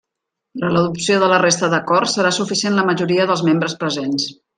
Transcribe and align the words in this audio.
Per 0.61 0.69
a 0.69 0.71
l'adopció 0.75 1.17
de 1.23 1.27
la 1.33 1.37
resta 1.43 1.69
d'acords 1.73 2.15
serà 2.17 2.31
suficient 2.39 2.79
la 2.79 2.87
majoria 2.91 3.29
dels 3.33 3.45
membres 3.51 3.77
presents. 3.85 4.27